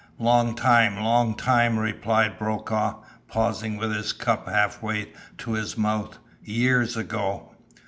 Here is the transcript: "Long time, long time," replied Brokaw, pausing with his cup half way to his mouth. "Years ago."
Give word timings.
"Long 0.17 0.55
time, 0.55 0.97
long 1.03 1.35
time," 1.35 1.77
replied 1.77 2.39
Brokaw, 2.39 3.03
pausing 3.27 3.77
with 3.77 3.93
his 3.95 4.13
cup 4.13 4.47
half 4.49 4.81
way 4.81 5.09
to 5.37 5.51
his 5.51 5.77
mouth. 5.77 6.17
"Years 6.43 6.97
ago." 6.97 7.51